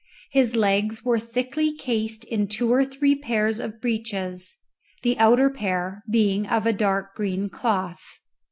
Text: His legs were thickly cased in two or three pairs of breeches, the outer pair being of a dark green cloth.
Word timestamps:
His 0.31 0.55
legs 0.55 1.05
were 1.05 1.19
thickly 1.19 1.75
cased 1.75 2.23
in 2.23 2.47
two 2.47 2.73
or 2.73 2.83
three 2.83 3.13
pairs 3.13 3.59
of 3.59 3.79
breeches, 3.79 4.57
the 5.03 5.15
outer 5.19 5.51
pair 5.51 6.01
being 6.11 6.47
of 6.47 6.65
a 6.65 6.73
dark 6.73 7.13
green 7.15 7.49
cloth. 7.49 8.01